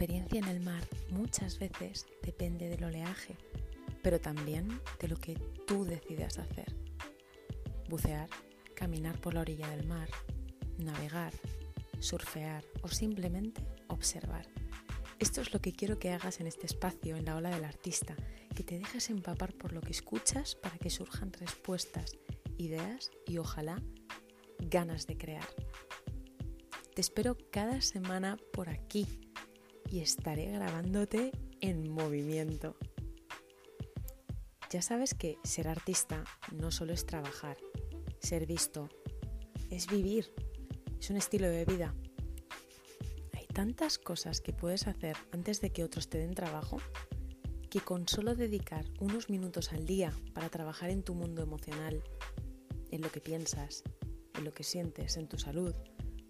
[0.00, 3.36] experiencia en el mar muchas veces depende del oleaje,
[4.02, 5.34] pero también de lo que
[5.66, 6.74] tú decidas hacer.
[7.86, 8.30] Bucear,
[8.74, 10.08] caminar por la orilla del mar,
[10.78, 11.34] navegar,
[11.98, 14.48] surfear o simplemente observar.
[15.18, 18.16] Esto es lo que quiero que hagas en este espacio, en la ola del artista,
[18.56, 22.16] que te dejes empapar por lo que escuchas para que surjan respuestas,
[22.56, 23.82] ideas y ojalá
[24.60, 25.48] ganas de crear.
[26.94, 29.06] Te espero cada semana por aquí
[29.90, 32.76] y estaré grabándote en movimiento.
[34.70, 37.56] Ya sabes que ser artista no solo es trabajar,
[38.20, 38.88] ser visto,
[39.68, 40.32] es vivir,
[40.98, 41.94] es un estilo de vida.
[43.32, 46.78] Hay tantas cosas que puedes hacer antes de que otros te den trabajo
[47.68, 52.02] que con solo dedicar unos minutos al día para trabajar en tu mundo emocional,
[52.90, 53.84] en lo que piensas,
[54.34, 55.74] en lo que sientes, en tu salud,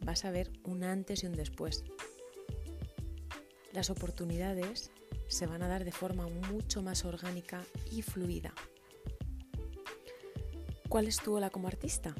[0.04, 1.84] vas a ver un antes y un después.
[3.72, 4.90] Las oportunidades
[5.28, 8.52] se van a dar de forma mucho más orgánica y fluida.
[10.88, 12.14] ¿Cuál es tu ola como artista?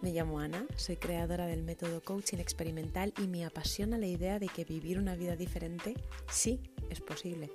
[0.00, 4.48] Me llamo Ana, soy creadora del método coaching experimental y me apasiona la idea de
[4.48, 5.94] que vivir una vida diferente
[6.28, 7.52] sí es posible.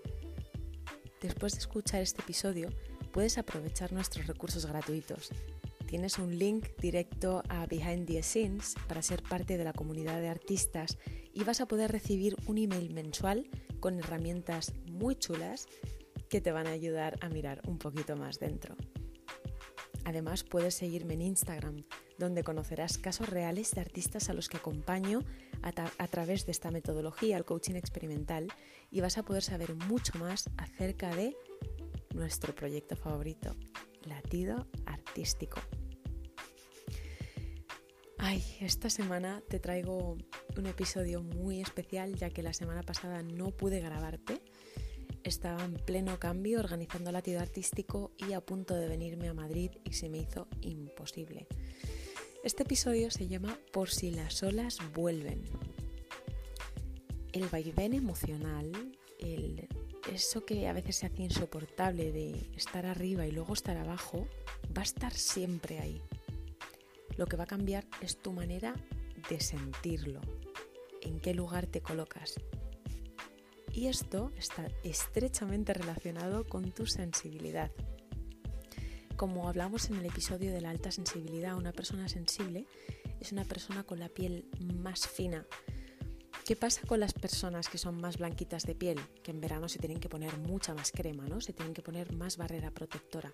[1.22, 2.70] Después de escuchar este episodio,
[3.12, 5.32] puedes aprovechar nuestros recursos gratuitos
[5.88, 10.28] tienes un link directo a Behind the Scenes para ser parte de la comunidad de
[10.28, 10.98] artistas
[11.34, 13.50] y vas a poder recibir un email mensual
[13.80, 15.68] con herramientas muy chulas
[16.30, 18.76] que te van a ayudar a mirar un poquito más dentro.
[20.04, 21.84] Además puedes seguirme en Instagram,
[22.18, 25.24] donde conocerás casos reales de artistas a los que acompaño
[25.62, 28.48] a, a, través de esta metodología, el coaching experimental,
[28.90, 31.36] y vas a poder saber mucho más acerca de
[32.14, 33.56] nuestro proyecto favorito,
[34.06, 35.60] Latido Artístico.
[38.20, 40.18] Ay, esta semana te traigo
[40.58, 44.42] un episodio muy especial ya que la semana pasada no pude grabarte.
[45.24, 49.94] Estaba en pleno cambio organizando latido artístico y a punto de venirme a Madrid y
[49.94, 51.48] se me hizo imposible.
[52.44, 55.44] Este episodio se llama Por si las olas vuelven.
[57.34, 58.72] El vaivén emocional,
[60.12, 64.28] eso que a veces se hace insoportable de estar arriba y luego estar abajo,
[64.76, 66.02] va a estar siempre ahí.
[67.18, 68.76] Lo que va a cambiar es tu manera
[69.30, 70.22] de sentirlo,
[71.02, 72.36] en qué lugar te colocas.
[73.74, 77.72] Y esto está estrechamente relacionado con tu sensibilidad.
[79.16, 82.68] Como hablamos en el episodio de la alta sensibilidad, una persona sensible
[83.20, 85.46] es una persona con la piel más fina.
[86.46, 89.00] ¿Qué pasa con las personas que son más blanquitas de piel?
[89.24, 91.42] Que en verano se tienen que poner mucha más crema, ¿no?
[91.42, 93.34] Se tienen que poner más barrera protectora.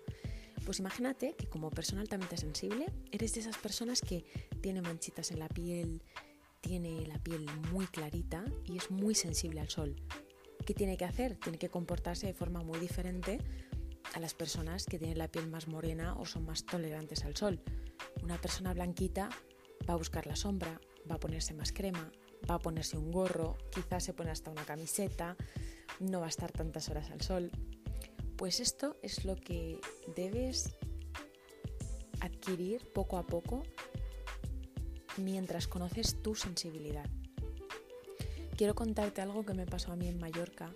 [0.64, 4.24] Pues imagínate que como persona altamente sensible eres de esas personas que
[4.62, 6.02] tiene manchitas en la piel,
[6.60, 9.96] tiene la piel muy clarita y es muy sensible al sol.
[10.64, 11.36] ¿Qué tiene que hacer?
[11.36, 13.38] Tiene que comportarse de forma muy diferente
[14.14, 17.60] a las personas que tienen la piel más morena o son más tolerantes al sol.
[18.22, 19.28] Una persona blanquita
[19.88, 20.80] va a buscar la sombra,
[21.10, 22.10] va a ponerse más crema,
[22.48, 25.36] va a ponerse un gorro, quizás se pone hasta una camiseta,
[26.00, 27.50] no va a estar tantas horas al sol.
[28.44, 29.80] Pues esto es lo que
[30.16, 30.76] debes
[32.20, 33.62] adquirir poco a poco
[35.16, 37.06] mientras conoces tu sensibilidad.
[38.58, 40.74] Quiero contarte algo que me pasó a mí en Mallorca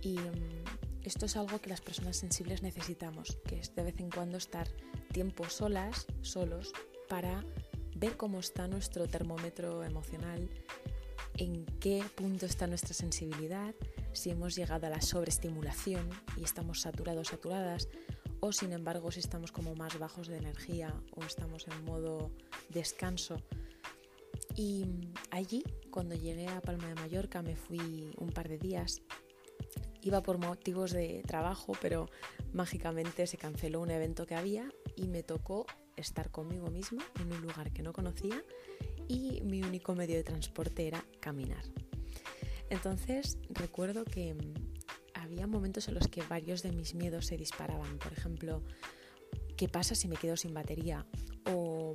[0.00, 4.08] y mm, esto es algo que las personas sensibles necesitamos, que es de vez en
[4.08, 4.66] cuando estar
[5.12, 6.72] tiempo solas, solos,
[7.10, 7.44] para
[7.94, 10.48] ver cómo está nuestro termómetro emocional,
[11.36, 13.74] en qué punto está nuestra sensibilidad,
[14.16, 17.88] si hemos llegado a la sobreestimulación y estamos saturados, saturadas,
[18.40, 22.30] o sin embargo si estamos como más bajos de energía o estamos en modo
[22.70, 23.36] descanso.
[24.54, 24.86] Y
[25.30, 29.02] allí, cuando llegué a Palma de Mallorca, me fui un par de días.
[30.02, 32.08] Iba por motivos de trabajo, pero
[32.52, 35.66] mágicamente se canceló un evento que había y me tocó
[35.96, 38.42] estar conmigo misma en un lugar que no conocía
[39.08, 41.64] y mi único medio de transporte era caminar.
[42.70, 44.54] Entonces recuerdo que mm,
[45.14, 47.98] había momentos en los que varios de mis miedos se disparaban.
[47.98, 48.62] Por ejemplo,
[49.56, 51.06] ¿qué pasa si me quedo sin batería?
[51.44, 51.94] O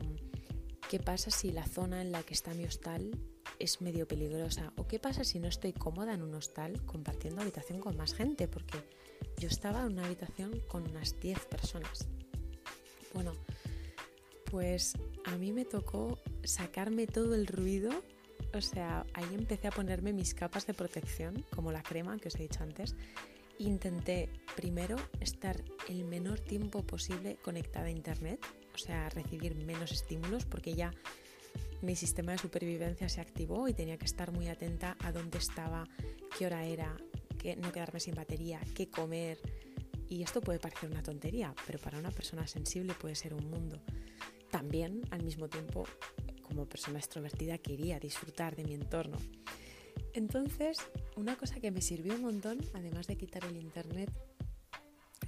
[0.90, 3.12] ¿qué pasa si la zona en la que está mi hostal
[3.60, 4.74] es medio peligrosa?
[4.76, 8.48] ¿O qué pasa si no estoy cómoda en un hostal compartiendo habitación con más gente?
[8.48, 8.78] Porque
[9.38, 12.08] yo estaba en una habitación con unas 10 personas.
[13.14, 13.34] Bueno,
[14.46, 14.94] pues
[15.26, 18.04] a mí me tocó sacarme todo el ruido
[18.54, 22.36] o sea, ahí empecé a ponerme mis capas de protección, como la crema que os
[22.36, 22.96] he dicho antes.
[23.58, 28.40] Intenté primero estar el menor tiempo posible conectada a internet,
[28.74, 30.92] o sea, recibir menos estímulos, porque ya
[31.82, 35.88] mi sistema de supervivencia se activó y tenía que estar muy atenta a dónde estaba,
[36.38, 36.96] qué hora era,
[37.38, 39.40] que no quedarme sin batería, qué comer.
[40.08, 43.82] Y esto puede parecer una tontería, pero para una persona sensible puede ser un mundo.
[44.52, 45.86] También, al mismo tiempo,
[46.52, 49.18] como persona extrovertida, quería disfrutar de mi entorno.
[50.14, 50.78] Entonces,
[51.16, 54.12] una cosa que me sirvió un montón, además de quitar el internet,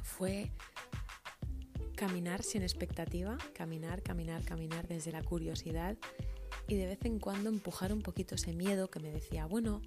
[0.03, 0.51] fue
[1.95, 5.97] caminar sin expectativa, caminar, caminar, caminar desde la curiosidad
[6.67, 9.81] y de vez en cuando empujar un poquito ese miedo que me decía, bueno,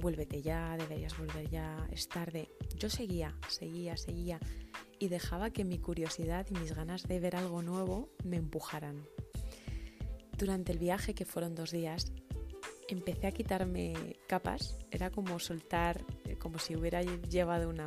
[0.00, 2.48] vuélvete ya, deberías volver ya, es tarde.
[2.76, 4.40] Yo seguía, seguía, seguía
[4.98, 9.06] y dejaba que mi curiosidad y mis ganas de ver algo nuevo me empujaran.
[10.38, 12.12] Durante el viaje, que fueron dos días,
[12.88, 17.86] empecé a quitarme capas, era como soltar, eh, como si hubiera llevado una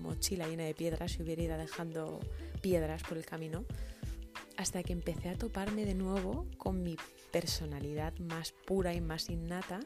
[0.00, 2.20] mochila llena de piedras y hubiera ido dejando
[2.60, 3.64] piedras por el camino,
[4.56, 6.96] hasta que empecé a toparme de nuevo con mi
[7.32, 9.80] personalidad más pura y más innata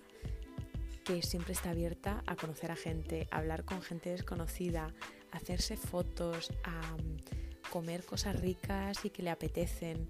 [1.05, 4.95] que siempre está abierta a conocer a gente, a hablar con gente desconocida,
[5.33, 10.09] a hacerse fotos, a mm, comer cosas ricas y que le apetecen,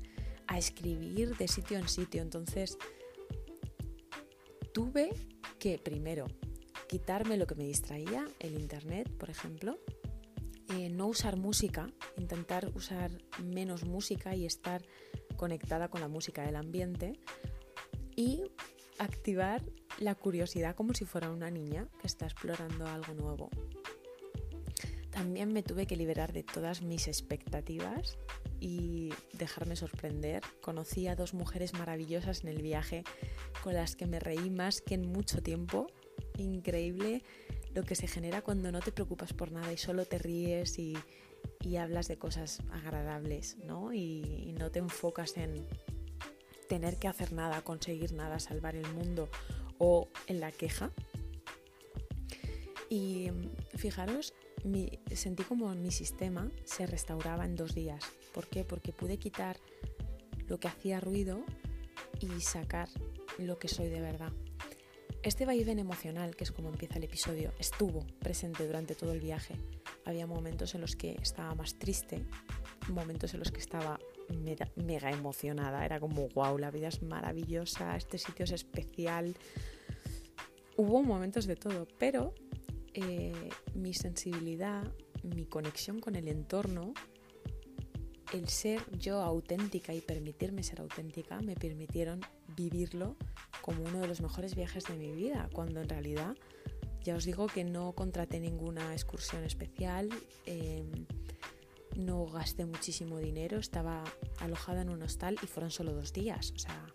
[0.50, 2.22] a escribir de sitio en sitio.
[2.22, 2.76] Entonces,
[4.74, 5.10] tuve
[5.60, 6.26] que primero
[6.88, 9.78] quitarme lo que me distraía, el internet, por ejemplo,
[10.70, 13.12] eh, no usar música, intentar usar
[13.44, 14.82] menos música y estar
[15.36, 17.12] conectada con la música del ambiente
[18.16, 18.42] y
[18.98, 19.62] activar
[20.00, 23.50] la curiosidad como si fuera una niña que está explorando algo nuevo.
[25.10, 28.18] También me tuve que liberar de todas mis expectativas
[28.60, 30.42] y dejarme sorprender.
[30.60, 33.04] Conocí a dos mujeres maravillosas en el viaje
[33.62, 35.86] con las que me reí más que en mucho tiempo.
[36.36, 37.22] Increíble
[37.74, 40.96] lo que se genera cuando no te preocupas por nada y solo te ríes y,
[41.78, 43.94] hablas de cosas agradables, ¿no?
[43.94, 45.66] y no te enfocas en
[46.70, 49.28] tener que hacer nada, conseguir nada, salvar el mundo
[49.78, 50.92] o en la queja.
[52.88, 53.28] Y
[53.76, 54.34] fijaros,
[55.14, 58.04] sentí como mi sistema se restauraba en dos días.
[58.32, 58.64] ¿Por qué?
[58.64, 59.56] Porque pude quitar
[60.48, 61.44] lo que hacía ruido
[62.20, 62.88] y sacar
[63.38, 64.32] lo que soy de verdad.
[65.22, 69.54] Este vaivén emocional, que es como empieza el episodio, estuvo presente durante todo el viaje.
[70.06, 72.24] Había momentos en los que estaba más triste,
[72.88, 74.00] momentos en los que estaba
[74.76, 75.84] mega, emocionada.
[75.84, 79.36] Era como, wow, la vida es maravillosa, este sitio es especial.
[80.76, 82.34] Hubo momentos de todo, pero
[82.94, 84.90] eh, mi sensibilidad,
[85.22, 86.94] mi conexión con el entorno,
[88.32, 92.20] el ser yo auténtica y permitirme ser auténtica me permitieron
[92.56, 93.16] vivirlo
[93.60, 96.36] como uno de los mejores viajes de mi vida, cuando en realidad
[97.02, 100.10] ya os digo que no contraté ninguna excursión especial.
[100.46, 101.06] Em,
[101.96, 104.04] no gasté muchísimo dinero, estaba
[104.38, 106.52] alojada en un hostal y fueron solo dos días.
[106.54, 106.86] O sea,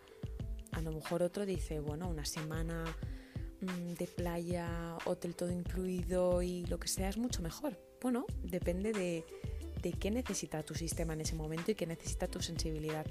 [0.71, 2.85] a lo mejor otro dice, bueno, una semana
[3.61, 7.77] mm, de playa, hotel todo incluido y lo que sea es mucho mejor.
[8.01, 9.25] Bueno, depende de,
[9.85, 13.05] de qué necesita tu sistema en ese momento y qué necesita tu sensibilidad.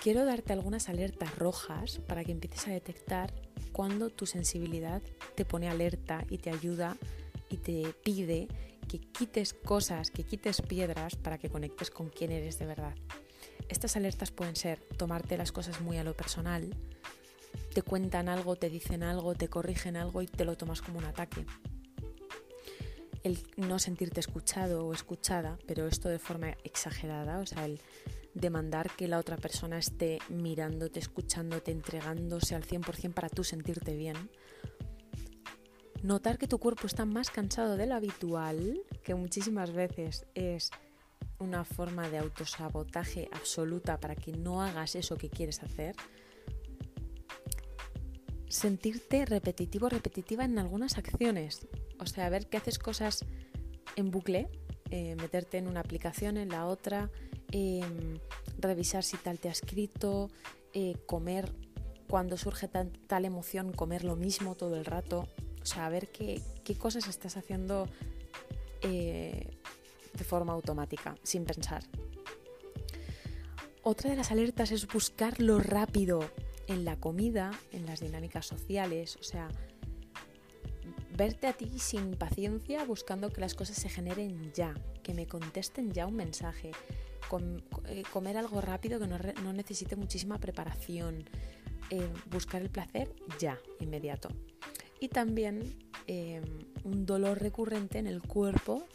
[0.00, 3.34] Quiero darte algunas alertas rojas para que empieces a detectar
[3.72, 5.02] cuando tu sensibilidad
[5.34, 6.96] te pone alerta y te ayuda
[7.48, 8.46] y te pide
[8.88, 12.94] que quites cosas, que quites piedras para que conectes con quién eres de verdad.
[13.68, 16.72] Estas alertas pueden ser tomarte las cosas muy a lo personal,
[17.74, 21.04] te cuentan algo, te dicen algo, te corrigen algo y te lo tomas como un
[21.04, 21.44] ataque.
[23.22, 27.80] El no sentirte escuchado o escuchada, pero esto de forma exagerada, o sea, el
[28.34, 34.16] demandar que la otra persona esté mirándote, escuchándote, entregándose al 100% para tú sentirte bien
[36.02, 40.70] Notar que tu cuerpo está más cansado de lo habitual, que muchísimas veces es
[41.38, 45.94] una forma de autosabotaje absoluta para que no hagas eso que quieres hacer.
[48.48, 51.66] Sentirte repetitivo, repetitiva en algunas acciones.
[52.00, 53.24] O sea, ver que haces cosas
[53.96, 54.48] en bucle,
[54.90, 57.10] eh, meterte en una aplicación, en la otra,
[57.52, 58.18] em,
[58.58, 60.30] revisar si tal te ha escrito,
[60.72, 61.52] eh, comer
[62.08, 65.28] cuando surge tal emoción, comer lo mismo todo el rato.
[65.62, 66.42] O sea, ver qué,
[66.78, 67.88] cosas estás haciendo
[68.82, 69.56] eh,
[70.14, 71.84] de forma automática, sin pensar.
[73.82, 76.20] Otra de las alertas es buscar lo rápido
[76.66, 79.48] en la comida, en las dinámicas sociales, o sea,
[81.20, 84.72] verte a ti sin paciencia buscando que las cosas se generen ya,
[85.02, 91.28] que me contesten ya un mensaje, eh, comer algo rápido que no, necesite muchísima preparación,
[91.90, 94.30] eh, buscar el placer ya, inmediato.
[94.98, 96.42] Y también em,
[96.84, 98.86] un dolor recurrente en el cuerpo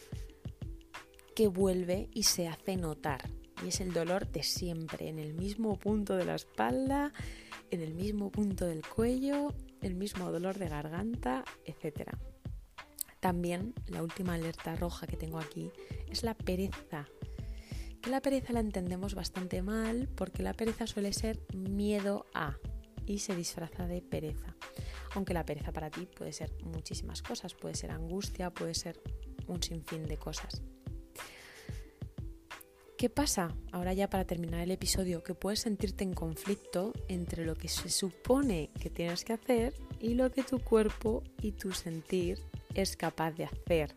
[1.36, 3.30] que vuelve y se hace notar.
[3.64, 7.12] y es el dolor de siempre, en el mismo punto de la espalda,
[7.70, 9.54] en el mismo punto del cuello,
[9.86, 12.10] el mismo dolor de garganta, etc.
[13.20, 15.70] También la última alerta roja que tengo aquí
[16.10, 17.08] es la pereza.
[18.02, 22.56] Que la pereza la entendemos bastante mal porque la pereza suele ser miedo a
[23.06, 24.56] y se disfraza de pereza.
[25.14, 29.00] Aunque la pereza para ti puede ser muchísimas cosas, puede ser angustia, puede ser
[29.46, 30.62] un sinfín de cosas.
[32.96, 33.54] ¿Qué pasa?
[33.72, 37.90] Ahora ya para terminar el episodio, que puedes sentirte en conflicto entre lo que se
[37.90, 42.38] supone que tienes que hacer y lo que tu cuerpo y tu sentir
[42.72, 43.94] es capaz de hacer.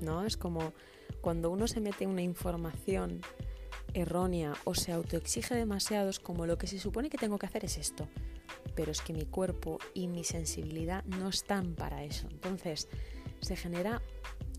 [0.00, 0.24] ¿No?
[0.24, 0.72] Es como
[1.20, 3.20] cuando uno se mete una información
[3.92, 7.66] errónea o se autoexige demasiado, es como lo que se supone que tengo que hacer
[7.66, 8.08] es esto.
[8.74, 12.26] Pero es que mi cuerpo y mi sensibilidad no están para eso.
[12.30, 12.88] Entonces
[13.42, 14.00] se genera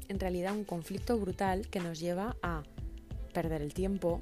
[0.07, 2.61] en realidad un conflicto brutal que nos lleva a
[3.33, 4.21] perder el tiempo,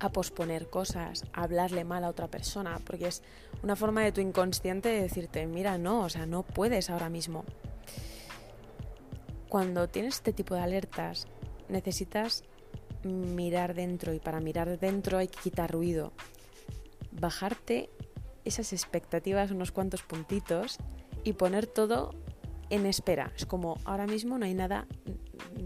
[0.00, 3.22] a posponer cosas, a hablarle mal a otra persona, porque es
[3.62, 7.44] una forma de tu inconsciente de decirte, mira, no, o sea, no puedes ahora mismo.
[9.48, 11.26] Cuando tienes este tipo de alertas,
[11.68, 12.44] necesitas
[13.04, 16.12] mirar dentro y para mirar dentro hay que quitar ruido,
[17.12, 17.90] bajarte
[18.44, 20.78] esas expectativas unos cuantos puntitos
[21.24, 22.14] y poner todo
[22.70, 23.32] en espera.
[23.36, 24.86] Es como ahora mismo no hay nada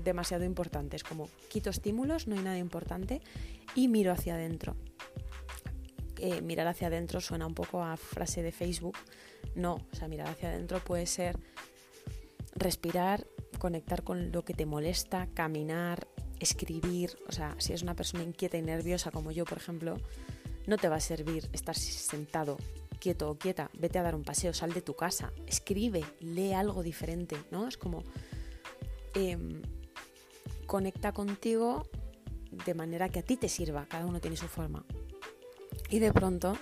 [0.04, 0.96] demasiado importante.
[0.96, 3.20] Es como quito estímulos, no hay nada importante
[3.75, 4.76] y miro hacia adentro.
[6.18, 8.96] Eh, mirar hacia adentro suena un poco a frase de Facebook.
[9.54, 11.38] No, o sea, mirar hacia adentro puede ser
[12.54, 13.26] respirar,
[13.58, 16.06] conectar con lo que te molesta, caminar,
[16.38, 17.18] escribir.
[17.28, 19.96] O sea, si es una persona inquieta y nerviosa como yo, por ejemplo,
[20.66, 22.56] no te va a servir estar sentado
[23.00, 26.82] quieto o quieta, vete a dar un paseo, sal de tu casa, escribe, lee algo
[26.82, 27.68] diferente, ¿no?
[27.68, 28.02] Es como
[29.14, 29.61] em,
[30.64, 31.88] conecta contigo
[32.64, 34.85] de manera que a ti te sirva, cada uno tiene su forma.
[35.90, 36.56] Y de pronto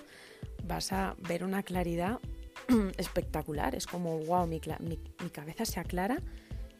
[0.63, 2.19] vas a ver una claridad
[2.97, 6.21] espectacular, es como, wow, mi, mi cabeza se aclara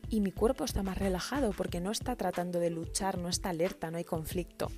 [0.09, 3.91] y mi cuerpo está más relajado porque no está tratando de luchar, no está alerta,
[3.91, 4.69] no hay conflicto.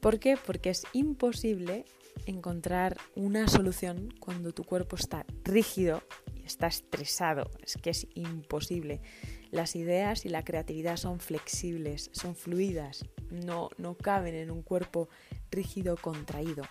[0.00, 0.36] ¿Por qué?
[0.36, 1.84] Porque es imposible
[2.26, 6.02] encontrar una solución cuando tu cuerpo está rígido
[6.34, 7.50] y está estresado.
[7.62, 9.00] Es que es imposible.
[9.50, 15.08] Las ideas y la creatividad son flexibles, son fluidas, no, no caben en un cuerpo
[15.50, 16.62] rígido, contraído.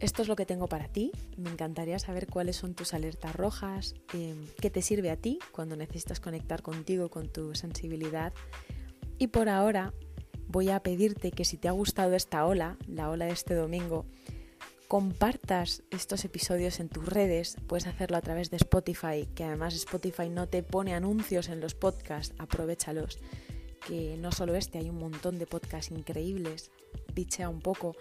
[0.00, 1.10] Esto es lo que tengo para ti.
[1.36, 5.74] Me encantaría saber cuáles son tus alertas rojas, eh, qué te sirve a ti cuando
[5.74, 8.32] necesitas conectar contigo, con tu sensibilidad.
[9.18, 9.92] Y por ahora
[10.46, 14.06] voy a pedirte que si te ha gustado esta ola, la ola de este domingo,
[14.88, 20.30] compartas estos episodios en tus redes, puedes hacerlo a través de Spotify, que además Spotify
[20.30, 23.18] no te pone anuncios en los podcasts, aprovechalos,
[23.86, 26.70] que no solo este, hay un montón de podcasts increíbles,
[27.14, 27.96] bichea un poco,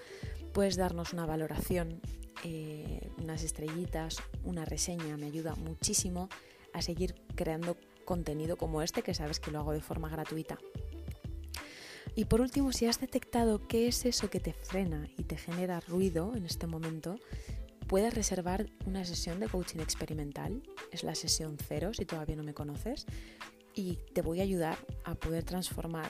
[0.54, 2.02] puedes darnos una valoración,
[2.46, 6.30] eh, unas estrellitas, una reseña, me ayuda muchísimo
[6.72, 7.76] a seguir creando
[8.06, 10.58] contenido como este, que sabes que lo hago de forma gratuita.
[12.18, 15.82] Y por último, si has detectado qué es eso que te frena y te genera
[15.82, 17.20] ruido en este momento,
[17.86, 20.64] puedes reservar una sesión de coaching experimental.
[20.92, 23.06] Es la sesión cero si todavía no me conoces.
[23.76, 26.10] Y te voy a ayudar a poder transformar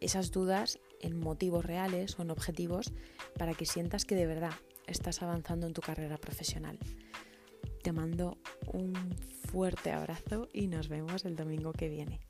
[0.00, 2.92] esas dudas en motivos reales o en objetivos
[3.38, 4.54] para que sientas que de verdad
[4.88, 6.80] estás avanzando en tu carrera profesional.
[7.84, 8.38] Te mando
[8.72, 8.92] un
[9.46, 12.27] fuerte abrazo y nos vemos el domingo que viene.